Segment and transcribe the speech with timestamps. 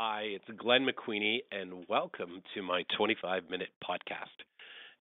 [0.00, 4.46] Hi, it's Glenn McQueenie, and welcome to my 25 minute podcast.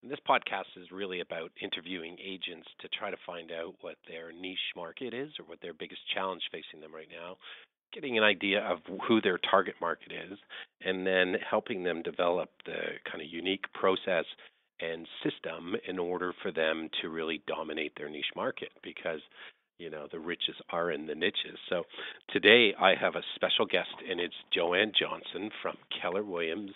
[0.01, 4.31] And this podcast is really about interviewing agents to try to find out what their
[4.31, 7.35] niche market is or what their biggest challenge facing them right now,
[7.93, 10.39] getting an idea of who their target market is,
[10.83, 14.25] and then helping them develop the kind of unique process
[14.79, 19.21] and system in order for them to really dominate their niche market because
[19.79, 21.57] you know the riches are in the niches.
[21.69, 21.83] So
[22.31, 26.71] today I have a special guest, and it's Joanne Johnson from Keller Williams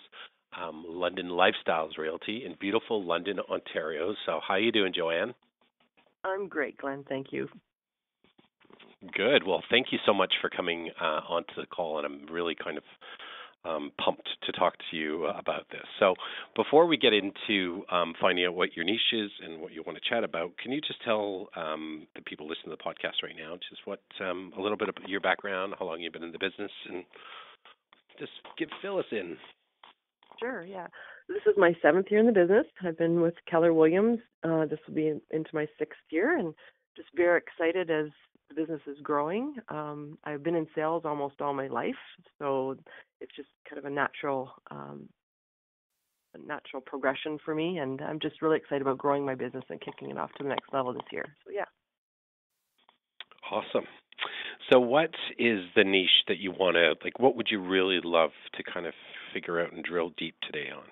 [0.60, 4.14] um, London Lifestyles Realty in beautiful London, Ontario.
[4.26, 5.34] So how are you doing, Joanne?
[6.24, 7.04] I'm great, Glenn.
[7.08, 7.48] Thank you.
[9.14, 9.48] Good.
[9.48, 12.78] Well, thank you so much for coming uh, onto the call, and I'm really kind
[12.78, 12.84] of
[13.66, 15.86] um, pumped to talk to you about this.
[16.00, 16.16] So,
[16.56, 19.98] before we get into um, finding out what your niche is and what you want
[20.02, 23.36] to chat about, can you just tell um, the people listening to the podcast right
[23.38, 26.32] now just what um, a little bit of your background, how long you've been in
[26.32, 27.04] the business, and
[28.20, 29.38] just give fill us in.
[30.40, 30.64] Sure.
[30.64, 30.88] Yeah.
[31.28, 32.66] This is my seventh year in the business.
[32.84, 34.20] I've been with Keller Williams.
[34.44, 36.54] Uh, this will be in, into my sixth year, and
[36.96, 38.08] just very excited as
[38.54, 39.56] the business is growing.
[39.70, 41.96] Um, I've been in sales almost all my life,
[42.40, 42.76] so
[43.20, 45.08] it's just kind of a natural um,
[46.34, 49.82] a natural progression for me and I'm just really excited about growing my business and
[49.82, 51.26] kicking it off to the next level this year.
[51.46, 51.66] So yeah.
[53.52, 53.86] Awesome.
[54.72, 58.32] So what is the niche that you want to like what would you really love
[58.56, 58.94] to kind of
[59.34, 60.84] figure out and drill deep today on?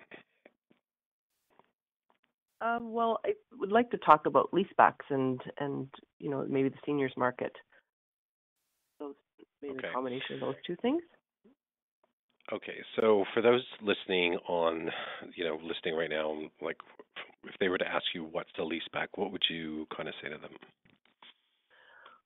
[2.61, 5.87] Um, well, I would like to talk about leasebacks and and
[6.19, 7.53] you know maybe the seniors market.
[8.99, 9.15] Those
[9.61, 9.87] maybe okay.
[9.87, 11.01] a combination of those two things.
[12.51, 14.89] Okay, so for those listening on,
[15.35, 16.77] you know, listening right now, like
[17.43, 20.15] if they were to ask you what's the lease back, what would you kind of
[20.21, 20.51] say to them?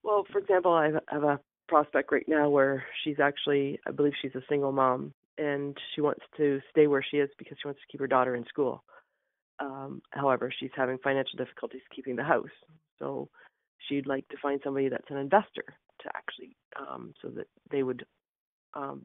[0.01, 4.35] Well, for example, I have a prospect right now where she's actually, I believe she's
[4.35, 7.87] a single mom, and she wants to stay where she is because she wants to
[7.91, 8.83] keep her daughter in school.
[9.59, 12.49] Um, however, she's having financial difficulties keeping the house,
[13.00, 13.29] so
[13.88, 15.66] she'd like to find somebody that's an investor
[16.01, 18.05] to actually, um, so that they would
[18.73, 19.03] um,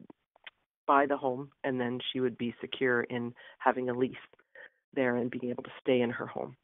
[0.87, 4.15] buy the home, and then she would be secure in having a lease
[4.93, 6.55] there and being able to stay in her home.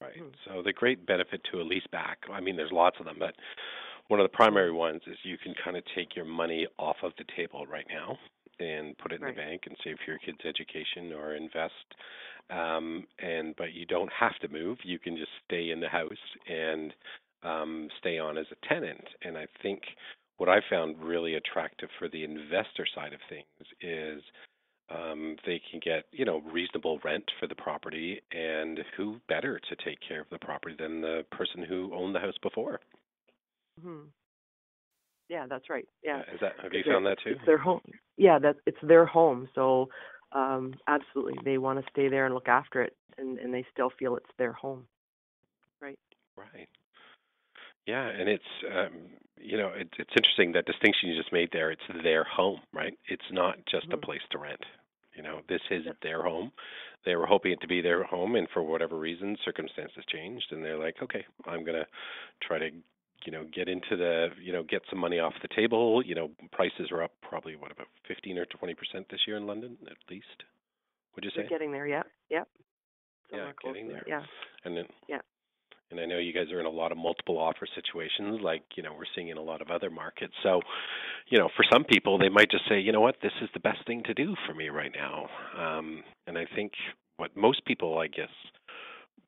[0.00, 0.22] Right.
[0.46, 3.34] So the great benefit to a lease back, I mean, there's lots of them, but
[4.06, 7.12] one of the primary ones is you can kind of take your money off of
[7.18, 8.16] the table right now
[8.60, 9.34] and put it in right.
[9.34, 11.74] the bank and save for your kids' education or invest.
[12.50, 14.78] Um, and but you don't have to move.
[14.82, 16.10] You can just stay in the house
[16.48, 16.94] and
[17.42, 19.04] um, stay on as a tenant.
[19.22, 19.82] And I think
[20.38, 23.44] what I found really attractive for the investor side of things
[23.82, 24.22] is
[24.90, 29.76] um, they can get you know reasonable rent for the property, and who better to
[29.84, 32.80] take care of the property than the person who owned the house before?
[33.82, 34.04] hmm
[35.28, 35.86] Yeah, that's right.
[36.02, 37.30] Yeah, is that have you found that too?
[37.30, 37.82] It's their home.
[38.16, 39.48] Yeah, that it's their home.
[39.54, 39.88] So
[40.32, 43.90] um, absolutely, they want to stay there and look after it, and and they still
[43.98, 44.84] feel it's their home.
[45.80, 45.98] Right.
[46.36, 46.68] Right.
[47.86, 48.44] Yeah, and it's
[48.76, 48.92] um,
[49.40, 51.70] you know it, it's interesting that distinction you just made there.
[51.70, 52.96] It's their home, right?
[53.08, 53.94] It's not just mm-hmm.
[53.94, 54.62] a place to rent.
[55.16, 56.52] You know, this is their home.
[57.04, 60.62] They were hoping it to be their home, and for whatever reason, circumstances changed, and
[60.62, 61.86] they're like, okay, I'm gonna
[62.42, 62.70] try to
[63.24, 66.02] you know get into the you know get some money off the table.
[66.04, 69.46] You know, prices are up probably what about 15 or 20 percent this year in
[69.46, 70.26] London at least.
[71.14, 71.42] Would you say?
[71.42, 72.44] They're getting there, yeah, yeah.
[73.32, 74.04] yeah, getting there.
[74.06, 74.22] Yeah.
[74.64, 75.18] And then yeah.
[75.90, 78.82] And I know you guys are in a lot of multiple offer situations, like you
[78.82, 80.34] know we're seeing in a lot of other markets.
[80.42, 80.60] So,
[81.28, 83.60] you know, for some people, they might just say, you know what, this is the
[83.60, 85.28] best thing to do for me right now.
[85.56, 86.72] Um, and I think
[87.16, 88.28] what most people, I guess,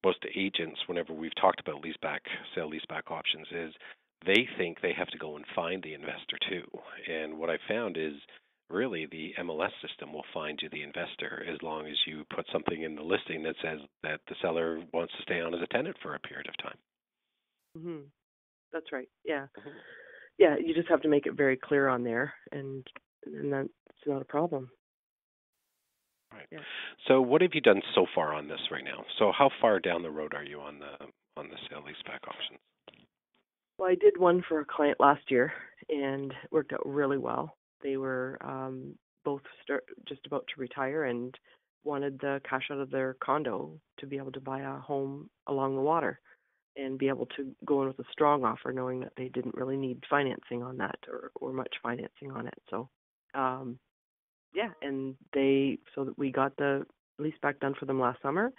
[0.04, 2.20] most agents, whenever we've talked about leaseback,
[2.54, 3.74] sale leaseback options, is
[4.26, 6.64] they think they have to go and find the investor too.
[7.10, 8.14] And what I found is
[8.68, 12.82] really the MLS system will find you the investor as long as you put something
[12.82, 15.96] in the listing that says that the seller wants to stay on as a tenant
[16.02, 16.78] for a period of time.
[17.76, 18.06] Mm-hmm.
[18.72, 19.08] That's right.
[19.24, 19.46] Yeah.
[19.58, 19.78] Mm-hmm.
[20.38, 22.86] Yeah, you just have to make it very clear on there and
[23.26, 23.68] and that's
[24.06, 24.70] not a problem.
[26.32, 26.46] Right.
[26.50, 26.58] Yeah.
[27.08, 29.04] So what have you done so far on this right now?
[29.18, 31.06] So how far down the road are you on the
[31.36, 32.58] on the sale leaseback options?
[33.78, 35.52] Well, I did one for a client last year
[35.88, 37.56] and worked out really well.
[37.82, 38.94] They were um,
[39.24, 41.34] both start, just about to retire and
[41.84, 45.76] wanted the cash out of their condo to be able to buy a home along
[45.76, 46.20] the water
[46.76, 49.76] and be able to go in with a strong offer knowing that they didn't really
[49.76, 52.58] need financing on that or, or much financing on it.
[52.68, 52.88] So
[53.34, 53.78] um
[54.54, 56.86] yeah, and they so that we got the
[57.18, 58.52] lease back done for them last summer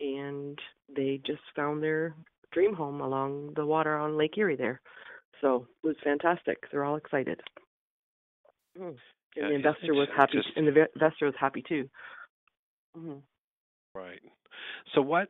[0.00, 0.58] and
[0.94, 2.14] they just found their
[2.52, 4.80] dream home along the water on Lake Erie there.
[5.40, 6.58] So it was fantastic.
[6.70, 7.40] They're all excited.
[8.78, 8.88] Mm.
[8.88, 8.98] And
[9.36, 11.88] Yeah, the investor was happy, just- and the investor was happy too.
[12.94, 13.18] hmm
[13.94, 14.22] Right.
[14.94, 15.28] So what?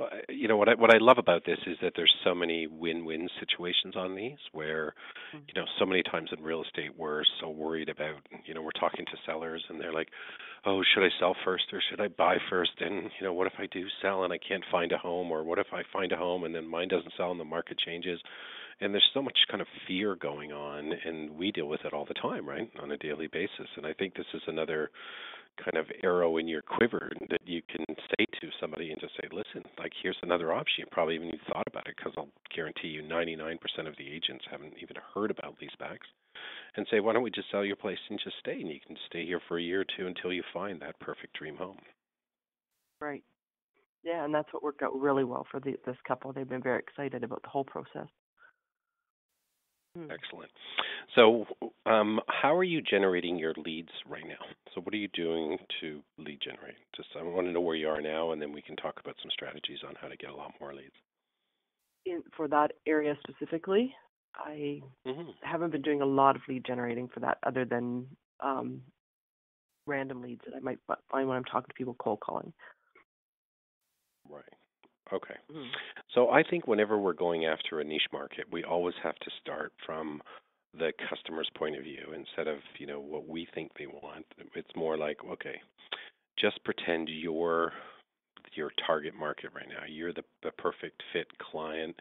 [0.00, 2.66] I- You know what I what I love about this is that there's so many
[2.66, 4.94] win-win situations on these where
[5.34, 5.42] Mhm.
[5.48, 8.72] you know so many times in real estate we're so worried about you know we're
[8.72, 10.10] talking to sellers and they're like
[10.64, 12.80] oh should I sell first or should I buy first?
[12.80, 15.30] And you know what if I do sell and I can't find a home?
[15.30, 17.78] Or what if I find a home and then mine doesn't sell and the market
[17.78, 18.20] changes?
[18.80, 22.04] And there's so much kind of fear going on and we deal with it all
[22.04, 23.68] the time right on a daily basis.
[23.76, 24.90] And I think this is another
[25.62, 29.28] kind of arrow in your quiver that you can say to somebody and just say,
[29.32, 30.80] listen, like here's another option.
[30.80, 33.56] You probably even you thought about it because I'll guarantee you 99%
[33.86, 36.06] of the agents haven't even heard about leasebacks.
[36.76, 38.60] And say, why don't we just sell your place and just stay?
[38.60, 41.32] And you can stay here for a year or two until you find that perfect
[41.38, 41.78] dream home.
[43.00, 43.22] Right.
[44.04, 46.32] Yeah, and that's what worked out really well for the, this couple.
[46.32, 48.06] They've been very excited about the whole process.
[49.96, 50.10] Hmm.
[50.10, 50.50] Excellent.
[51.14, 51.46] So,
[51.86, 54.44] um, how are you generating your leads right now?
[54.96, 56.76] Are you doing to lead generate?
[56.96, 59.14] Just I want to know where you are now, and then we can talk about
[59.20, 60.94] some strategies on how to get a lot more leads.
[62.06, 63.94] In, for that area specifically,
[64.34, 65.30] I Mm-hmm.
[65.42, 68.06] haven't been doing a lot of lead generating for that other than
[68.40, 68.80] um,
[69.86, 70.78] random leads that I might
[71.10, 72.54] find when I'm talking to people cold calling.
[74.28, 74.44] Right.
[75.12, 75.36] Okay.
[75.50, 75.70] Mhm.
[76.14, 79.72] So I think whenever we're going after a niche market, we always have to start
[79.84, 80.22] from
[80.78, 84.26] the customer's point of view instead of, you know, what we think they want.
[84.54, 85.60] It's more like, okay,
[86.38, 87.72] just pretend you're
[88.54, 89.84] your target market right now.
[89.86, 91.94] You're the, the perfect fit client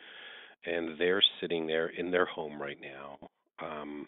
[0.66, 3.30] and they're sitting there in their home right now,
[3.66, 4.08] um,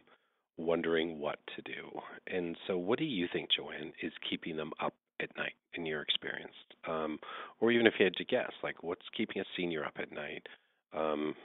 [0.57, 1.99] wondering what to do.
[2.27, 6.01] And so what do you think, Joanne, is keeping them up at night in your
[6.01, 6.53] experience?
[6.87, 7.19] Um,
[7.59, 10.47] or even if you had to guess, like what's keeping a senior up at night?
[10.95, 11.35] Um,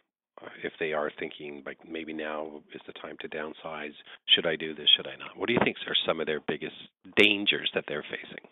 [0.62, 3.92] if they are thinking like maybe now is the time to downsize,
[4.34, 4.88] should I do this?
[4.96, 5.36] Should I not?
[5.36, 6.74] What do you think are some of their biggest
[7.16, 8.46] dangers that they're facing?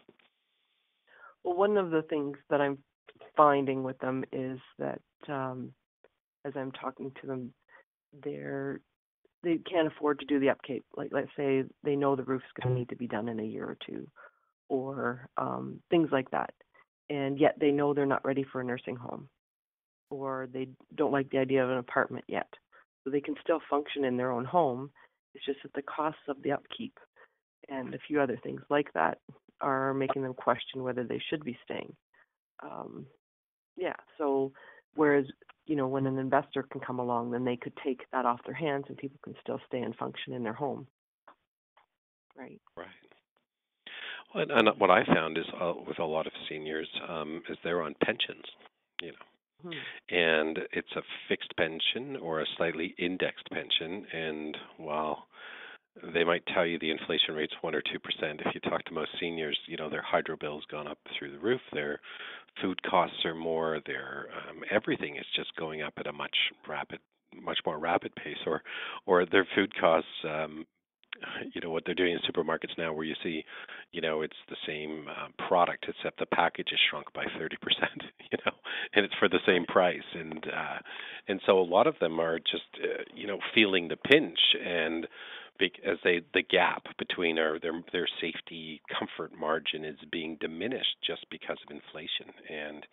[1.44, 2.78] Well, one of the things that I'm
[3.36, 5.72] finding with them is that um,
[6.44, 7.52] as I'm talking to them,
[8.24, 8.80] they're
[9.42, 10.84] they can't afford to do the upkeep.
[10.96, 13.44] Like let's say they know the roof's going to need to be done in a
[13.44, 14.06] year or two,
[14.68, 16.52] or um, things like that,
[17.08, 19.28] and yet they know they're not ready for a nursing home,
[20.10, 22.48] or they don't like the idea of an apartment yet.
[23.02, 24.90] So they can still function in their own home.
[25.34, 26.98] It's just that the costs of the upkeep
[27.68, 29.18] and a few other things like that
[29.60, 31.94] are making them question whether they should be staying.
[32.62, 33.06] Um,
[33.76, 34.52] yeah, so
[34.94, 35.24] whereas
[35.66, 38.54] you know when an investor can come along, then they could take that off their
[38.54, 40.86] hands and people can still stay and function in their home.
[42.36, 42.60] Right.
[42.76, 42.86] Right.
[44.34, 47.56] Well, and, and what I found is uh, with a lot of seniors um, is
[47.62, 48.44] they're on pensions,
[49.02, 49.18] you know.
[50.08, 54.06] And it's a fixed pension or a slightly indexed pension.
[54.12, 55.26] And while
[56.14, 58.94] they might tell you the inflation rate's one or two percent, if you talk to
[58.94, 61.60] most seniors, you know their hydro bill's gone up through the roof.
[61.72, 62.00] Their
[62.62, 63.80] food costs are more.
[63.86, 66.36] Their um, everything is just going up at a much
[66.68, 67.00] rapid,
[67.34, 68.38] much more rapid pace.
[68.46, 68.62] Or,
[69.06, 70.08] or their food costs.
[70.24, 70.66] Um,
[71.54, 73.44] you know what they're doing in supermarkets now, where you see,
[73.92, 78.02] you know, it's the same uh, product except the package is shrunk by thirty percent.
[78.30, 78.52] You know,
[78.94, 80.78] and it's for the same price, and uh,
[81.26, 85.08] and so a lot of them are just, uh, you know, feeling the pinch and
[85.84, 91.26] as they the gap between our their their safety comfort margin is being diminished just
[91.30, 92.86] because of inflation and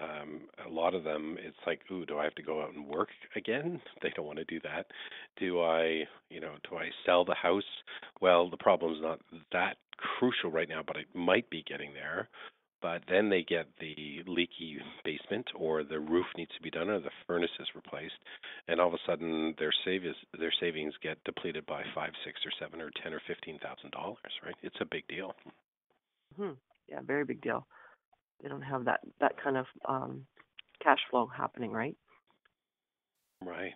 [0.00, 2.86] um a lot of them it's like ooh do i have to go out and
[2.86, 3.80] work again?
[4.02, 4.86] They don't want to do that.
[5.38, 7.62] Do i you know do i sell the house?
[8.20, 9.20] Well the problem's not
[9.52, 9.76] that
[10.18, 12.28] crucial right now but it might be getting there.
[12.80, 16.98] But then they get the leaky basement or the roof needs to be done or
[16.98, 18.18] the furnace is replaced
[18.66, 22.50] and all of a sudden their savings their savings get depleted by five six or
[22.58, 24.56] seven or ten or fifteen thousand dollars right?
[24.62, 25.34] It's a big deal.
[26.36, 26.52] Hmm.
[26.88, 27.66] Yeah, very big deal.
[28.42, 30.26] They don't have that that kind of um,
[30.82, 31.96] cash flow happening, right?
[33.44, 33.72] right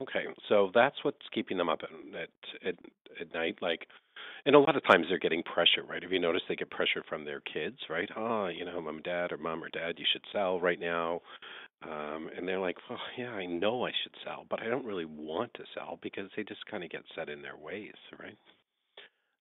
[0.00, 2.76] okay so that's what's keeping them up at at
[3.20, 3.86] at, night like
[4.46, 6.02] and a lot of times they're getting pressure, right?
[6.02, 8.08] Have you noticed they get pressure from their kids, right?
[8.16, 11.20] Oh, you know, mom, dad, or mom or dad, you should sell right now.
[11.82, 15.04] Um, and they're like, well, yeah, I know I should sell, but I don't really
[15.06, 18.36] want to sell because they just kind of get set in their ways, right?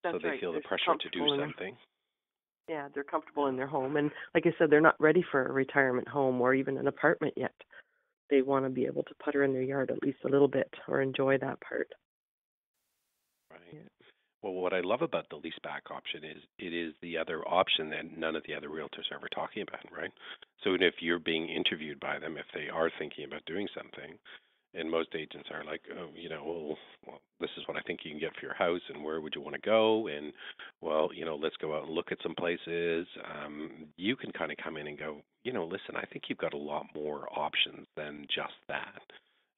[0.03, 0.39] That's so they right.
[0.39, 1.75] feel the They're pressure to do something.
[2.69, 5.51] Yeah, they're comfortable in their home, and like I said, they're not ready for a
[5.51, 7.53] retirement home or even an apartment yet.
[8.29, 10.73] They want to be able to putter in their yard at least a little bit
[10.87, 11.89] or enjoy that part.
[13.51, 13.59] Right.
[13.73, 13.79] Yeah.
[14.41, 18.17] Well, what I love about the leaseback option is it is the other option that
[18.17, 20.11] none of the other realtors are ever talking about, right?
[20.63, 24.17] So even if you're being interviewed by them, if they are thinking about doing something,
[24.73, 26.77] and most agents are like, oh, you know, well,
[27.07, 29.33] well, this is what I think you can get for your house, and where would
[29.35, 30.07] you want to go?
[30.07, 30.33] And
[30.81, 33.07] well, you know, let's go out and look at some places.
[33.23, 36.37] Um, you can kind of come in and go, you know, listen, I think you've
[36.37, 39.01] got a lot more options than just that.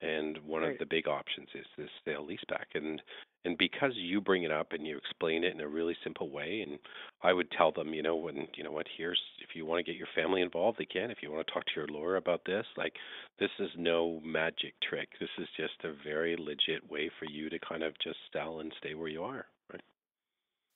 [0.01, 0.73] And one right.
[0.73, 2.75] of the big options is this sale leaseback.
[2.75, 3.01] And
[3.45, 6.65] and because you bring it up and you explain it in a really simple way
[6.67, 6.79] and
[7.21, 9.89] i would tell them you know when you know what here's if you want to
[9.89, 11.11] get your family involved they can.
[11.11, 12.93] If you want to talk to your lawyer about this like
[13.39, 15.09] this is no magic trick.
[15.19, 18.73] This is just a very legit way for you to kind of just sell and
[18.79, 19.45] stay where you are.
[19.71, 19.81] Right.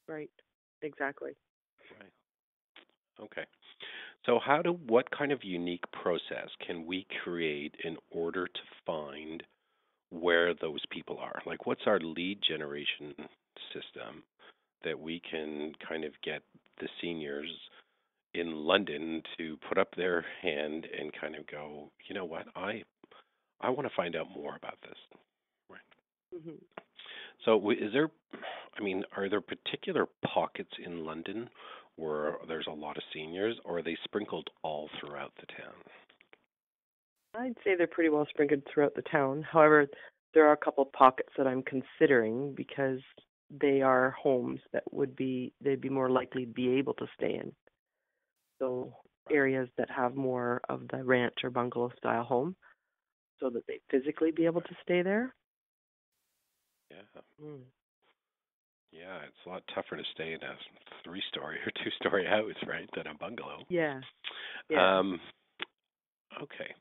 [0.08, 0.30] Right.
[0.82, 1.32] Exactly.
[2.00, 3.26] Right.
[3.26, 3.46] Okay
[4.26, 9.44] so how do what kind of unique process can we create in order to find
[10.12, 11.42] where those people are.
[11.46, 13.14] Like, what's our lead generation
[13.74, 14.24] system
[14.84, 16.42] that we can kind of get
[16.80, 17.50] the seniors
[18.34, 22.84] in London to put up their hand and kind of go, you know what, I
[23.62, 24.98] I want to find out more about this.
[25.70, 25.80] Right.
[26.34, 26.52] Mm-hmm.
[27.44, 28.10] So, is there?
[28.78, 31.50] I mean, are there particular pockets in London
[32.00, 35.74] where there's a lot of seniors, or are they sprinkled all throughout the town?
[37.36, 39.44] I'd say they're pretty well sprinkled throughout the town.
[39.44, 39.88] However,
[40.34, 43.00] there are a couple of pockets that I'm considering because
[43.50, 47.36] they are homes that would be they'd be more likely to be able to stay
[47.36, 47.52] in.
[48.60, 48.94] So
[49.32, 52.56] areas that have more of the ranch or bungalow style home
[53.40, 55.34] so that they physically be able to stay there.
[56.92, 57.22] Yeah.
[57.44, 57.62] Mm.
[58.92, 60.56] Yeah, it's a lot tougher to stay in a
[61.04, 63.64] three story or two story house, right, than a bungalow.
[63.70, 64.02] Yeah.
[64.70, 65.00] yeah.
[65.00, 65.20] Um
[66.42, 66.74] Okay.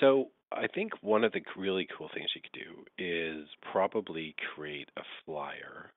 [0.00, 4.88] So I think one of the really cool things you could do is probably create
[4.96, 5.90] a flyer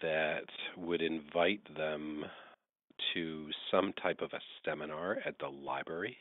[0.00, 2.24] that would invite them
[3.14, 6.16] to some type of a seminar at the library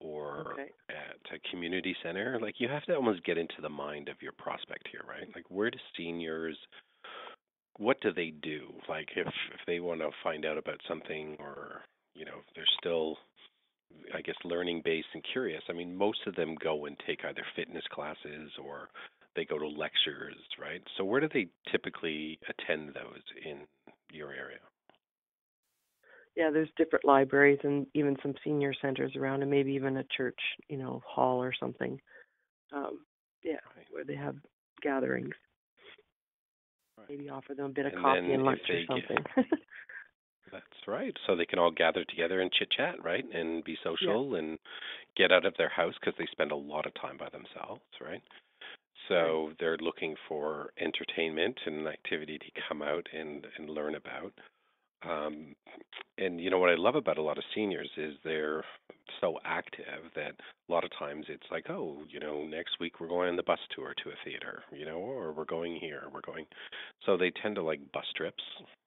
[0.00, 0.70] or okay.
[0.90, 2.38] at a community center.
[2.40, 5.28] Like you have to almost get into the mind of your prospect here, right?
[5.34, 6.58] Like where do seniors
[7.78, 8.72] what do they do?
[8.88, 11.82] Like if if they want to find out about something or
[12.14, 13.18] you know, they're still
[14.14, 15.62] I guess learning based and curious.
[15.68, 18.88] I mean, most of them go and take either fitness classes or
[19.36, 20.82] they go to lectures, right?
[20.96, 23.60] So where do they typically attend those in
[24.12, 24.58] your area?
[26.36, 30.38] Yeah, there's different libraries and even some senior centers around, and maybe even a church,
[30.68, 32.00] you know, hall or something.
[32.72, 33.04] Um,
[33.44, 33.86] yeah, right.
[33.90, 34.36] where they have
[34.82, 35.34] gatherings.
[37.08, 39.24] Maybe offer them a bit of and coffee and lunch or something.
[39.36, 39.46] Get,
[40.52, 41.14] That's right.
[41.26, 44.38] So they can all gather together and chit chat, right, and be social yeah.
[44.38, 44.58] and
[45.16, 48.22] get out of their house because they spend a lot of time by themselves, right?
[49.08, 54.32] So they're looking for entertainment and activity to come out and and learn about.
[55.08, 55.54] Um,
[56.18, 58.64] and you know what I love about a lot of seniors is they're
[59.20, 60.32] so active that
[60.68, 63.42] a lot of times it's like, oh, you know, next week we're going on the
[63.42, 66.46] bus tour to a theater, you know, or we're going here, we're going.
[67.04, 68.42] So they tend to like bus trips,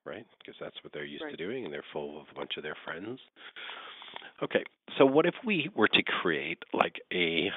[0.06, 0.26] right?
[0.40, 1.32] Because that's what they're used right.
[1.32, 3.20] to doing, and they're full of a bunch of their friends.
[4.42, 4.64] Okay,
[4.98, 7.50] so what if we were to create like a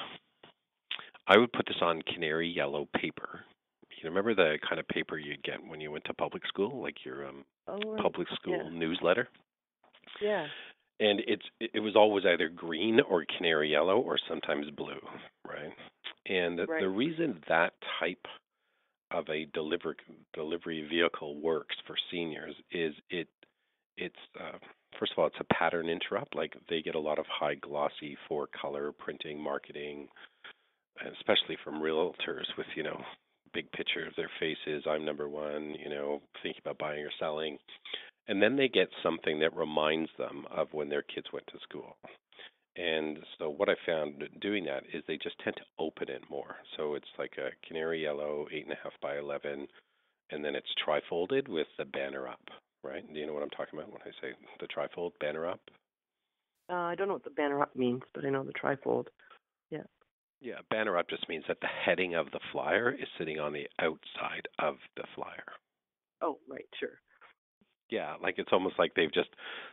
[1.27, 3.45] I would put this on canary yellow paper,
[4.03, 7.05] you remember the kind of paper you'd get when you went to public school, like
[7.05, 8.03] your um oh, right.
[8.03, 8.79] public school yeah.
[8.79, 9.29] newsletter?
[10.21, 10.47] Yeah.
[11.01, 15.01] And it's it was always either green or canary yellow or sometimes blue,
[15.47, 15.73] right?
[16.27, 16.83] And the, right.
[16.83, 18.27] the reason that type
[19.11, 19.97] of a deliver
[20.35, 23.29] delivery vehicle works for seniors is it
[23.97, 24.59] it's uh,
[24.99, 28.17] first of all it's a pattern interrupt like they get a lot of high glossy
[28.29, 30.09] four color printing marketing
[31.19, 33.01] especially from realtors with you know
[33.53, 34.85] big picture of their faces.
[34.89, 37.59] I'm number one, you know, thinking about buying or selling.
[38.29, 41.97] And then they get something that reminds them of when their kids went to school.
[42.77, 46.57] And so what I found doing that is they just tend to open it more.
[46.77, 49.67] So it's like a canary yellow, eight and a half by eleven,
[50.31, 52.41] and then it's trifolded with the banner up.
[52.85, 53.03] Right?
[53.13, 55.61] Do you know what I'm talking about when I say the trifold banner up?
[56.71, 59.07] Uh, I don't know what the banner up means, but I know the trifold.
[59.71, 59.83] Yeah.
[60.41, 63.69] Yeah, banner up just means that the heading of the flyer is sitting on the
[63.79, 65.45] outside of the flyer.
[66.23, 67.01] Oh, right, sure.
[67.91, 69.31] Yeah, like it's almost like they've just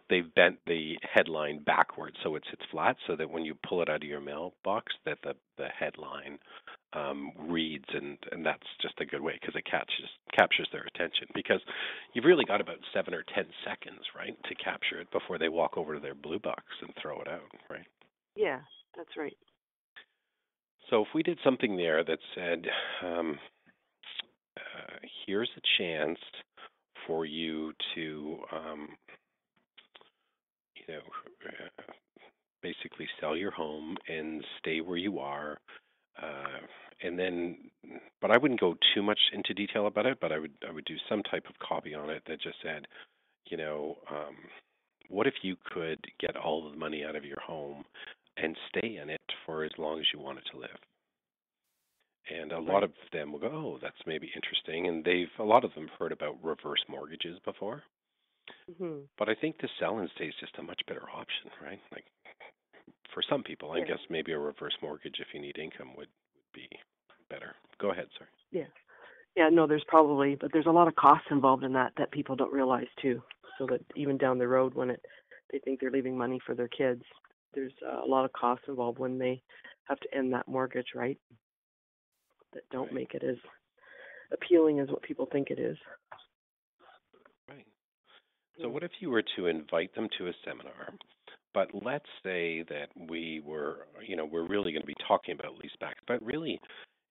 [0.09, 3.89] they've bent the headline backwards so it sits flat so that when you pull it
[3.89, 6.39] out of your mailbox that the the headline
[6.93, 11.27] um, reads and and that's just a good way because it catches captures their attention
[11.35, 11.61] because
[12.13, 15.77] you've really got about 7 or 10 seconds, right, to capture it before they walk
[15.77, 17.85] over to their blue box and throw it out, right?
[18.35, 18.59] Yeah,
[18.95, 19.37] that's right.
[20.89, 22.65] So if we did something there that said,
[23.03, 23.39] um,
[24.57, 26.19] uh, here's a chance
[27.07, 28.89] for you to, um,
[30.75, 31.01] you know,
[31.47, 31.93] uh,
[32.61, 35.57] basically sell your home and stay where you are.
[36.21, 36.59] uh,
[37.03, 37.57] and then,
[38.21, 40.19] but I wouldn't go too much into detail about it.
[40.21, 42.87] But I would I would do some type of copy on it that just said,
[43.49, 44.35] you know, um,
[45.09, 47.85] what if you could get all the money out of your home
[48.41, 50.79] and stay in it for as long as you want it to live?
[52.29, 54.87] And a lot of them will go, oh, that's maybe interesting.
[54.87, 57.83] And they've a lot of them heard about reverse mortgages before.
[58.69, 58.99] Mm-hmm.
[59.17, 61.79] But I think the sell and stay is just a much better option, right?
[61.91, 62.05] Like
[63.13, 63.85] for some people, I Yeah.
[63.85, 66.67] guess maybe a reverse mortgage if you need income would, would be
[67.29, 67.55] better.
[67.79, 68.29] Go ahead, sorry.
[68.51, 68.67] Yeah.
[69.35, 72.35] Yeah, no, there's probably, but there's a lot of costs involved in that that people
[72.35, 73.21] don't realize too.
[73.57, 75.01] So that even down the road, when it
[75.51, 77.03] they think they're leaving money for their kids,
[77.53, 77.73] there's
[78.03, 79.41] a lot of costs involved when they
[79.85, 81.19] have to end that mortgage, right?
[82.53, 82.93] That don't Right.
[82.93, 83.37] make it as
[84.31, 85.77] appealing as what people think it is.
[87.49, 87.65] Right.
[88.61, 88.71] So Mm.
[88.71, 90.93] what if you were to invite them to a seminar,
[91.53, 95.55] but let's say that we were, you know, we're really going to be talking about
[95.55, 96.59] leasebacks, but really,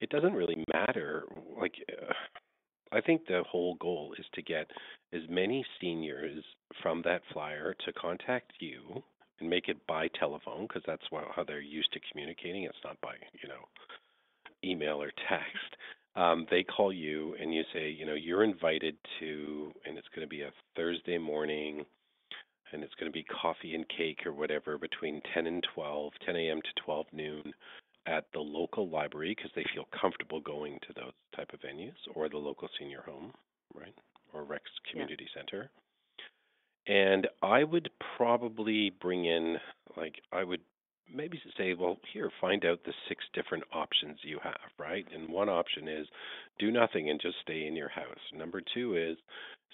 [0.00, 1.25] it doesn't really matter.
[1.59, 2.12] Like, uh,
[2.93, 4.71] I think the whole goal is to get
[5.12, 6.45] as many seniors
[6.83, 9.02] from that flyer to contact you
[9.40, 12.64] and make it by telephone because that's how they're used to communicating.
[12.64, 13.64] It's not by, you know,
[14.64, 15.76] email or text.
[16.14, 20.26] Um, they call you and you say, you know, you're invited to, and it's going
[20.26, 21.85] to be a Thursday morning,
[22.73, 26.37] and it's going to be coffee and cake or whatever between 10 and 12, 10
[26.37, 26.61] a.m.
[26.62, 27.52] to 12 noon
[28.07, 32.28] at the local library because they feel comfortable going to those type of venues or
[32.28, 33.33] the local senior home,
[33.75, 33.95] right,
[34.33, 35.71] or Rex Community Center.
[36.87, 39.57] And I would probably bring in,
[39.97, 40.61] like, I would
[41.12, 45.07] maybe say, well, here, find out the six different options you have, right?
[45.14, 46.07] And one option is
[46.59, 48.19] do nothing and just stay in your house.
[48.35, 49.16] Number two is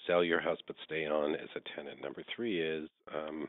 [0.07, 2.01] sell your house but stay on as a tenant.
[2.01, 3.47] Number three is um,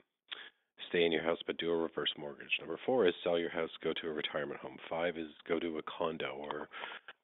[0.88, 2.58] stay in your house but do a reverse mortgage.
[2.60, 4.76] Number four is sell your house, go to a retirement home.
[4.88, 6.68] Five is go to a condo or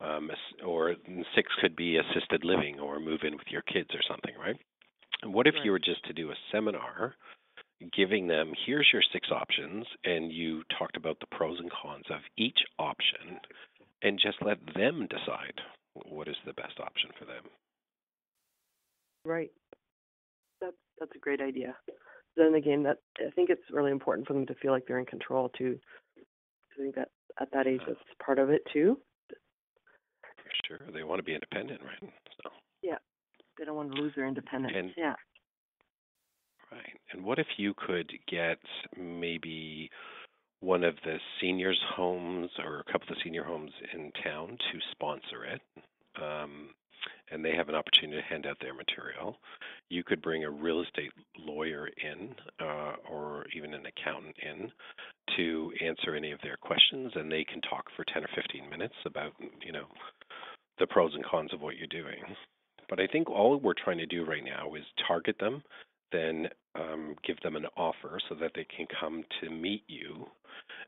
[0.07, 0.31] um,
[0.67, 0.95] or
[1.35, 4.57] six could be assisted living or move in with your kids or something, right?
[5.23, 7.15] And what if you were just to do a seminar
[7.97, 12.21] giving them here's your six options and you talked about the pros and cons of
[12.37, 13.41] each option
[14.03, 15.55] and just let them decide
[16.09, 17.45] what is the best option for them.
[19.25, 19.51] Right.
[20.61, 21.75] That's that's a great idea.
[22.37, 25.07] Then again, that I think it's really important for them to feel like they're in
[25.07, 25.79] control too.
[26.19, 27.09] I think that
[27.41, 27.95] at that age, Uh-huh.
[27.95, 28.99] that's part of it too.
[29.29, 30.81] For sure.
[30.93, 32.13] They want to be independent, right?
[32.43, 32.51] So
[33.61, 34.75] They don't want to lose their independence.
[34.75, 35.15] And- yeah.
[36.73, 36.99] Right.
[37.13, 38.59] And what if you could get
[38.97, 39.91] maybe
[40.61, 45.45] one of the seniors' homes or a couple of senior homes in town to sponsor
[45.45, 45.61] it?
[46.21, 46.71] Um,
[47.31, 49.37] and they have an opportunity to hand out their material.
[49.91, 54.71] You could bring a real estate lawyer in uh, or even an accountant in
[55.37, 58.95] to answer any of their questions, and they can talk for 10 or 15 minutes
[59.05, 59.33] about,
[59.65, 59.87] you know,
[60.79, 62.23] the pros and cons of what you're doing.
[62.91, 65.63] But I think all we're trying to do right now is target them
[66.13, 70.27] then um, give them an offer so that they can come to meet you.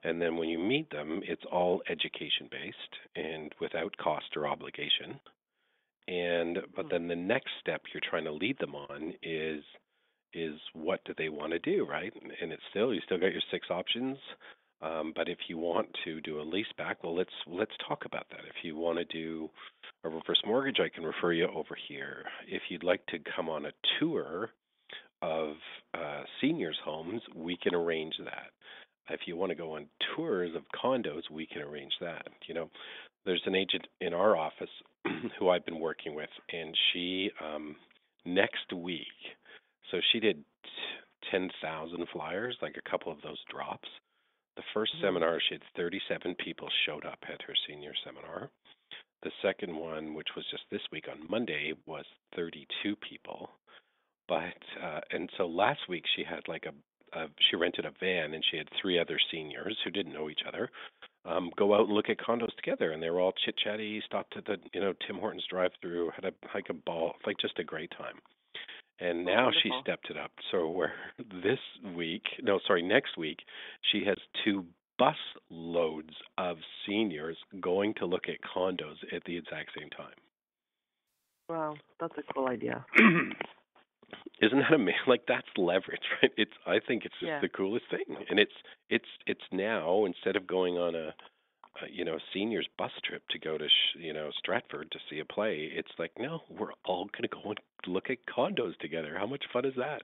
[0.04, 2.76] And then when you meet them, it's all education based
[3.16, 5.18] and without cost or obligation.
[6.08, 9.62] And but then the next step you're trying to lead them on is
[10.34, 12.12] is what do they want to do, right?
[12.40, 14.18] And it's still you still got your six options.
[14.82, 18.26] Um, but if you want to do a lease back, well, let's let's talk about
[18.30, 18.40] that.
[18.40, 19.48] If you want to do
[20.04, 22.24] a reverse mortgage, I can refer you over here.
[22.48, 24.50] If you'd like to come on a tour
[25.22, 25.54] of
[25.94, 28.50] uh, seniors' homes, we can arrange that.
[29.08, 32.26] If you want to go on tours of condos, we can arrange that.
[32.48, 32.70] You know,
[33.24, 34.70] there's an agent in our office
[35.38, 37.76] who I've been working with, and she um,
[38.24, 39.06] next week,
[39.90, 43.88] so she did t- 10,000 flyers, like a couple of those drops.
[44.56, 45.00] The 1st Mhm.
[45.00, 48.50] seminar, she had 37 people showed up at her senior seminar.
[49.22, 53.50] The second one, which was just this week on Monday, was 32 people
[54.28, 58.34] but uh and so last week she had like a, a she rented a van
[58.34, 60.70] and she had three other seniors who didn't know each other
[61.24, 64.36] um go out and look at condos together and they were all chit chatty stopped
[64.36, 67.58] at the you know tim hortons drive through had a like a ball like just
[67.58, 68.18] a great time
[69.02, 71.58] and Oh, now she stepped it up so where this
[71.96, 73.40] week no sorry next week
[73.90, 74.64] she has two
[74.98, 75.16] bus
[75.50, 80.18] loads of seniors going to look at condos at the exact same time
[81.48, 82.84] Wow, that's a cool idea.
[84.40, 85.00] Isn't that amazing?
[85.06, 86.32] Like that's leverage, right?
[86.36, 87.40] It's I think it's just Yeah.
[87.40, 88.52] the coolest thing, and it's
[88.88, 91.14] it's it's now instead of going on a,
[91.82, 95.20] a you know seniors bus trip to go to sh- you know Stratford to see
[95.20, 99.16] a play, it's like no, we're all gonna go and look at condos together.
[99.18, 100.02] How much fun is that?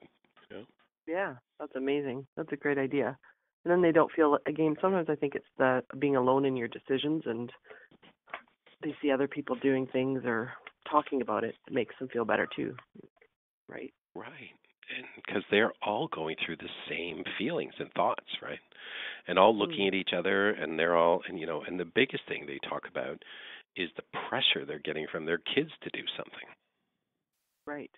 [0.50, 0.64] You know?
[1.07, 2.26] Yeah, that's amazing.
[2.37, 3.16] That's a great idea.
[3.64, 4.76] and then they don't feel again.
[4.81, 7.50] Sometimes I think it's the being alone in your decisions, and
[8.83, 10.52] they see other people doing things or
[10.90, 11.54] talking about it.
[11.66, 12.74] It makes them feel better too,
[13.68, 13.92] right?
[14.14, 14.50] Right
[15.16, 18.59] because they're all going through the same feelings and thoughts, right?
[19.27, 19.88] And all looking mm.
[19.88, 22.85] at each other, and they're all, and you know, and the biggest thing they talk
[22.90, 23.22] about
[23.77, 26.48] is the pressure they're getting from their kids to do something.
[27.66, 27.90] Right.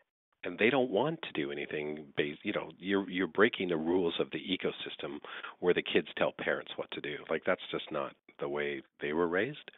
[0.42, 4.14] And they don't want to do anything based, you know, you're you're breaking the rules
[4.18, 5.18] of the ecosystem
[5.60, 7.16] where the kids tell parents what to do.
[7.28, 9.70] Like that's just not the way they were raised.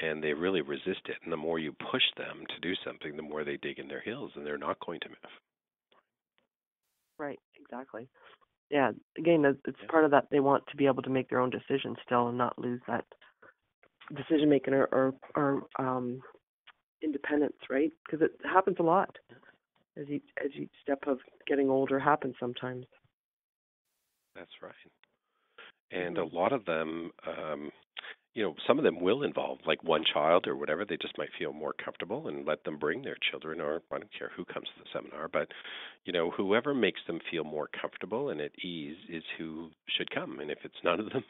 [0.00, 1.16] And they really resist it.
[1.22, 4.00] And the more you push them to do something, the more they dig in their
[4.00, 5.30] heels and they're not going to move.
[7.18, 8.08] Right, exactly.
[8.70, 9.88] Yeah, again, it's yeah.
[9.90, 10.28] part of that.
[10.30, 13.04] They want to be able to make their own decisions still and not lose that
[14.16, 16.20] decision making or, or, or um,
[17.02, 17.92] independence, right?
[18.04, 19.16] Because it happens a lot
[19.98, 22.86] as each as each step of getting older happens sometimes.
[24.34, 24.72] That's right.
[25.90, 26.34] And mm-hmm.
[26.34, 27.70] a lot of them um,
[28.34, 30.84] you know, some of them will involve like one child or whatever.
[30.84, 34.18] They just might feel more comfortable and let them bring their children, or I don't
[34.18, 35.48] care who comes to the seminar, but
[36.04, 40.40] you know, whoever makes them feel more comfortable and at ease is who should come.
[40.40, 41.24] And if it's none of them,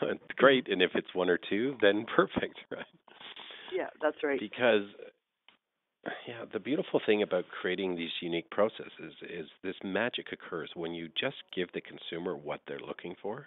[0.36, 0.68] great.
[0.68, 2.84] And if it's one or two, then perfect, right?
[3.74, 4.38] Yeah, that's right.
[4.38, 4.84] Because
[6.26, 11.08] yeah, the beautiful thing about creating these unique processes is this magic occurs when you
[11.20, 13.46] just give the consumer what they're looking for.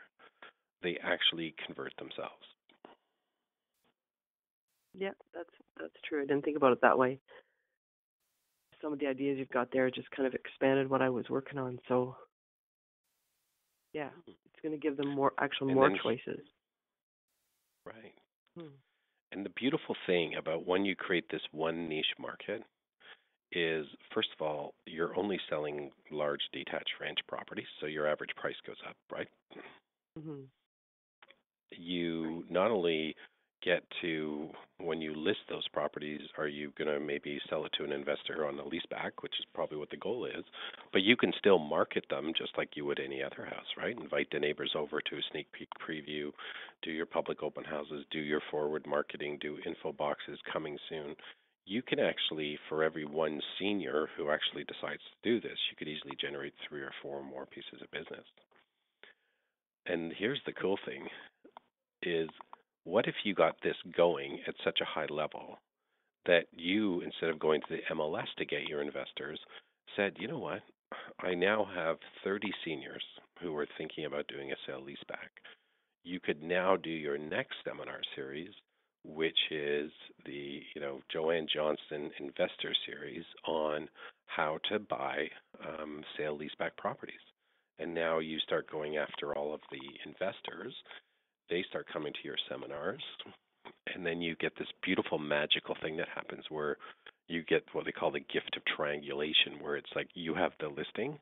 [0.84, 2.43] They actually convert themselves.
[4.93, 6.21] Yeah, that's that's true.
[6.21, 7.19] I didn't think about it that way.
[8.82, 11.58] Some of the ideas you've got there just kind of expanded what I was working
[11.58, 11.79] on.
[11.88, 12.15] So
[13.93, 14.32] yeah, hmm.
[14.45, 16.41] it's going to give them more actual and more choices.
[17.86, 18.13] Right.
[18.58, 18.75] Hmm.
[19.32, 22.63] And the beautiful thing about when you create this one niche market
[23.51, 28.56] is first of all, you're only selling large detached ranch properties, so your average price
[28.65, 29.27] goes up, right?
[30.17, 30.41] Mm-hmm.
[31.71, 33.15] You not only
[33.63, 34.49] get to
[34.80, 38.45] when you list those properties, are you going to maybe sell it to an investor
[38.45, 40.43] on a leaseback, which is probably what the goal is?
[40.91, 43.97] But you can still market them just like you would any other house, right?
[43.97, 46.32] Invite the neighbors over to a sneak peek preview,
[46.82, 51.15] do your public open houses, do your forward marketing, do info boxes coming soon.
[51.65, 55.88] You can actually, for every one senior who actually decides to do this, you could
[55.88, 58.26] easily generate three or four more pieces of business.
[59.86, 61.08] And here's the cool thing
[62.06, 62.30] is
[62.84, 65.60] what if you got this going at such a high level
[66.26, 69.39] that you, instead of going to the MLS to get your investors,
[69.96, 70.62] said, you know what?
[71.22, 73.04] I now have 30 seniors
[73.41, 75.30] who are thinking about doing a sale leaseback.
[76.04, 78.52] You could now do your next seminar series,
[79.04, 79.91] which is
[80.26, 83.89] the you know Joanne Johnson Investor Series on
[84.28, 85.28] how to buy
[85.67, 87.15] um, sale leaseback properties.
[87.80, 90.74] And now you start going after all of the investors
[91.49, 93.01] they start coming to your seminars
[93.93, 96.77] and then you get this beautiful magical thing that happens where
[97.27, 100.67] you get what they call the gift of triangulation where it's like you have the
[100.67, 101.17] listing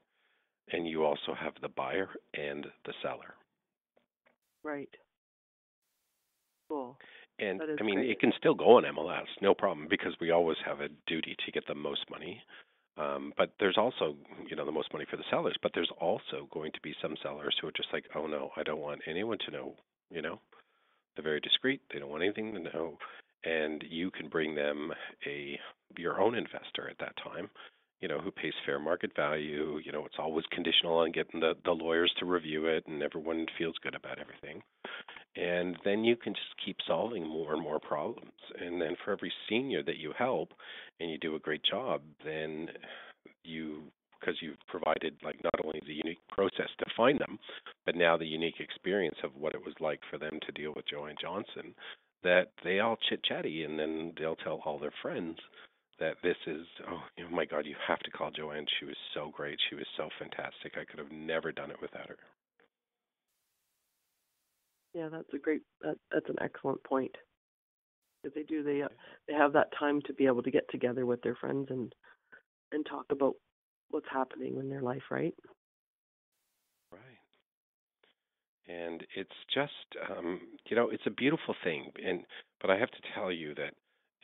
[0.71, 3.33] and you also have the buyer and the seller
[4.63, 4.89] right
[6.69, 6.97] cool
[7.39, 8.09] and i mean great.
[8.09, 11.51] it can still go on mls no problem because we always have a duty to
[11.51, 12.41] get the most money
[12.97, 14.15] um, but there's also,
[14.49, 15.55] you know, the most money for the sellers.
[15.63, 18.63] But there's also going to be some sellers who are just like, oh no, I
[18.63, 19.75] don't want anyone to know
[20.11, 20.39] you know
[21.15, 22.97] they're very discreet they don't want anything to know
[23.43, 24.91] and you can bring them
[25.25, 25.59] a
[25.97, 27.49] your own investor at that time
[28.01, 31.53] you know who pays fair market value you know it's always conditional on getting the
[31.65, 34.61] the lawyers to review it and everyone feels good about everything.
[35.37, 38.33] And then you can just keep solving more and more problems.
[38.59, 40.49] And then for every senior that you help
[40.99, 42.69] and you do a great job then
[43.43, 43.83] you
[44.21, 47.39] because you've provided like not only the unique process to find them,
[47.85, 50.87] but now the unique experience of what it was like for them to deal with
[50.87, 51.73] Joanne Johnson.
[52.23, 55.37] That they all chit chatty, and then they'll tell all their friends
[55.99, 58.65] that this is oh, oh my God, you have to call Joanne.
[58.79, 59.57] She was so great.
[59.69, 60.73] She was so fantastic.
[60.75, 62.17] I could have never done it without her.
[64.93, 65.61] Yeah, that's a great.
[65.81, 67.15] That, that's an excellent point.
[68.21, 68.89] Because they do, they uh,
[69.27, 71.93] they have that time to be able to get together with their friends and
[72.71, 73.35] and talk about
[73.91, 75.35] what's happening in their life, right?
[76.91, 77.01] Right.
[78.67, 79.71] And it's just,
[80.09, 81.91] um, you know, it's a beautiful thing.
[82.05, 82.23] And
[82.61, 83.73] but I have to tell you that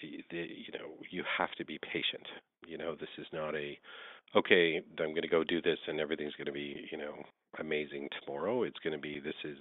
[0.02, 2.28] the, the you know you have to be patient.
[2.68, 3.78] You know, this is not a
[4.36, 4.82] okay.
[5.00, 7.16] I'm going to go do this, and everything's going to be you know
[7.60, 8.64] amazing tomorrow.
[8.64, 9.58] It's going to be this is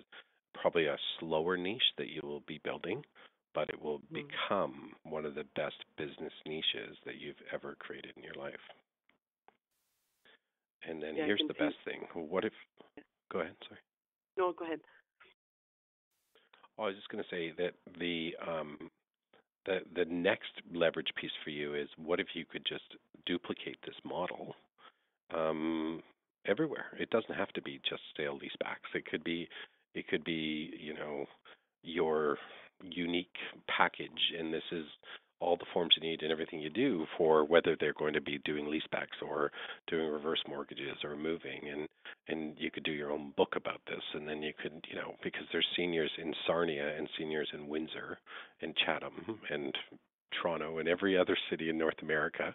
[0.54, 3.02] probably a slower niche that you will be building,
[3.54, 4.26] but it will mm-hmm.
[4.26, 8.54] become one of the best business niches that you've ever created in your life.
[10.88, 12.06] And then yeah, here's the best thing.
[12.14, 12.52] What if?
[13.30, 13.54] Go ahead.
[13.68, 13.80] Sorry.
[14.38, 14.80] No, go ahead.
[16.78, 18.90] Oh, I was just going to say that the um,
[19.64, 22.84] the the next leverage piece for you is what if you could just
[23.24, 24.54] duplicate this model
[25.34, 26.02] um,
[26.46, 26.86] everywhere?
[26.98, 28.94] It doesn't have to be just sale leasebacks.
[28.94, 29.48] It could be
[29.94, 31.26] it could be you know
[31.82, 32.38] your
[32.82, 33.36] unique
[33.68, 34.84] package, and this is
[35.40, 38.38] all the forms you need and everything you do for whether they're going to be
[38.44, 39.50] doing leasebacks or
[39.86, 41.86] doing reverse mortgages or moving and
[42.28, 45.14] and you could do your own book about this and then you could you know
[45.22, 48.18] because there's seniors in Sarnia and seniors in Windsor
[48.62, 49.54] and Chatham mm-hmm.
[49.54, 49.74] and
[50.40, 52.54] Toronto and every other city in North America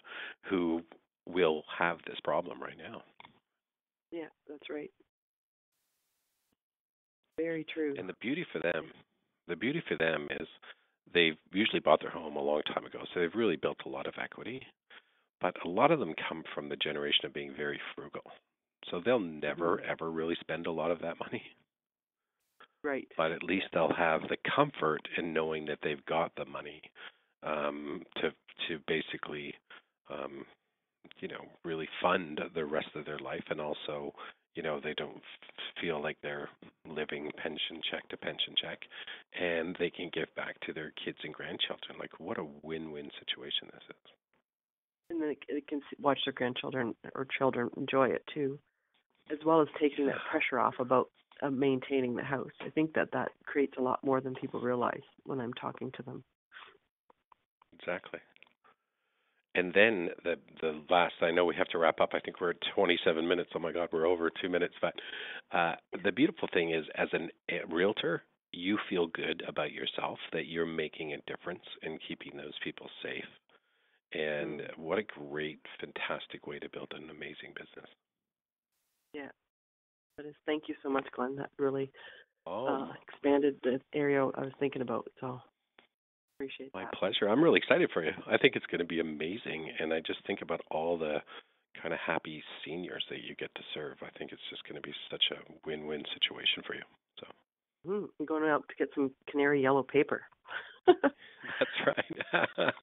[0.49, 0.81] who
[1.27, 3.03] will have this problem right now.
[4.11, 4.91] Yeah, that's right.
[7.37, 7.95] Very true.
[7.97, 8.91] And the beauty for them,
[9.47, 10.47] the beauty for them is
[11.13, 14.07] they've usually bought their home a long time ago, so they've really built a lot
[14.07, 14.61] of equity.
[15.39, 18.23] But a lot of them come from the generation of being very frugal.
[18.89, 19.91] So they'll never mm-hmm.
[19.91, 21.43] ever really spend a lot of that money.
[22.83, 23.07] Right.
[23.15, 26.81] But at least they'll have the comfort in knowing that they've got the money
[27.43, 28.31] um, to
[28.67, 29.53] to basically,
[30.09, 30.45] um,
[31.19, 34.13] you know, really fund the rest of their life, and also
[34.55, 35.21] you know they don't
[35.79, 36.49] feel like they're
[36.87, 38.79] living pension check to pension check
[39.39, 41.97] and they can give back to their kids and grandchildren.
[41.99, 44.11] Like what a win-win situation this is.
[45.09, 48.59] And then they can watch their grandchildren or children enjoy it too
[49.31, 51.09] as well as taking that pressure off about
[51.41, 52.51] uh, maintaining the house.
[52.59, 56.03] I think that that creates a lot more than people realize when i'm talking to
[56.03, 56.23] them.
[57.79, 58.19] Exactly
[59.55, 62.11] and then the the last, I know we have to wrap up.
[62.13, 63.49] I think we're at 27 minutes.
[63.55, 64.75] Oh my God, we're over two minutes.
[64.81, 64.93] But
[65.51, 70.47] uh, the beautiful thing is, as an, a realtor, you feel good about yourself that
[70.47, 73.25] you're making a difference in keeping those people safe.
[74.13, 74.77] And mm.
[74.77, 77.89] what a great, fantastic way to build an amazing business.
[79.13, 79.29] Yeah,
[80.17, 80.35] that is.
[80.45, 81.35] Thank you so much, Glenn.
[81.35, 81.91] That really
[82.45, 82.67] oh.
[82.67, 85.07] uh, expanded the area I was thinking about.
[85.19, 85.41] So
[86.41, 86.93] appreciate My that.
[86.93, 87.29] pleasure.
[87.29, 88.11] I'm really excited for you.
[88.27, 91.21] I think it's going to be amazing, and I just think about all the
[91.81, 93.97] kind of happy seniors that you get to serve.
[94.01, 96.81] I think it's just going to be such a win-win situation for you.
[97.19, 97.27] So.
[97.87, 100.21] Mm, I'm going out to get some canary yellow paper.
[100.87, 102.43] That's right.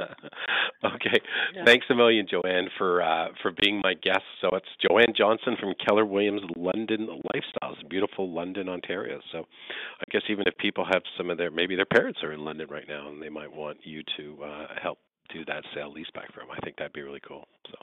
[0.84, 1.20] okay.
[1.54, 1.64] Yeah.
[1.64, 4.22] Thanks a million, Joanne, for uh, for being my guest.
[4.40, 9.20] So it's Joanne Johnson from Keller Williams London Lifestyles, beautiful London, Ontario.
[9.32, 12.44] So I guess even if people have some of their maybe their parents are in
[12.44, 14.98] London right now and they might want you to uh, help
[15.32, 17.46] do that sale leaseback for them, I think that'd be really cool.
[17.66, 17.76] So.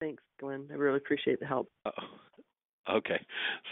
[0.00, 0.66] Thanks, Glenn.
[0.70, 1.70] I really appreciate the help.
[1.84, 1.90] Uh,
[2.90, 3.20] okay.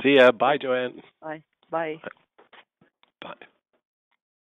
[0.03, 0.33] See ya.
[0.33, 1.03] Bye, Joanne.
[1.20, 1.42] Bye.
[1.70, 1.97] Bye.
[3.20, 3.47] Bye.